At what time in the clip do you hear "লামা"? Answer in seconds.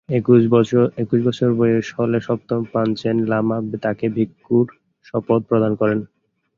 3.31-3.57